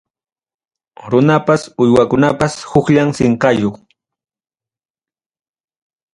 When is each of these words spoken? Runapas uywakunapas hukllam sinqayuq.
Runapas 1.11 1.63
uywakunapas 1.83 2.55
hukllam 2.71 3.09
sinqayuq. 3.17 3.75